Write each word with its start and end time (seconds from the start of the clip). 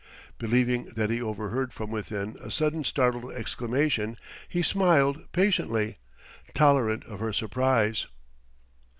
Believing 0.39 0.85
that 0.95 1.11
he 1.11 1.21
overheard 1.21 1.73
from 1.73 1.91
within 1.91 2.35
a 2.41 2.49
sudden 2.49 2.83
startled 2.83 3.31
exclamation, 3.33 4.17
he 4.49 4.63
smiled 4.63 5.31
patiently, 5.31 5.99
tolerant 6.55 7.05
of 7.05 7.19
her 7.19 7.31
surprise. 7.31 8.07